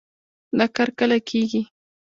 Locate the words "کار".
0.75-0.89